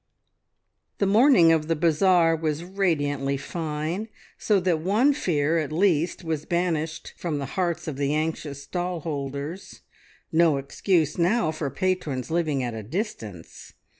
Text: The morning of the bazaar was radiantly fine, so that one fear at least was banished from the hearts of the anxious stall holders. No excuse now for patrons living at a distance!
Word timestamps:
The 0.97 1.05
morning 1.05 1.51
of 1.51 1.67
the 1.67 1.75
bazaar 1.75 2.35
was 2.35 2.63
radiantly 2.63 3.37
fine, 3.37 4.07
so 4.35 4.59
that 4.61 4.79
one 4.79 5.13
fear 5.13 5.59
at 5.59 5.71
least 5.71 6.23
was 6.23 6.47
banished 6.47 7.13
from 7.17 7.37
the 7.37 7.45
hearts 7.53 7.87
of 7.87 7.97
the 7.97 8.15
anxious 8.15 8.63
stall 8.63 9.01
holders. 9.01 9.81
No 10.31 10.57
excuse 10.57 11.19
now 11.19 11.51
for 11.51 11.69
patrons 11.69 12.31
living 12.31 12.63
at 12.63 12.73
a 12.73 12.81
distance! 12.81 13.73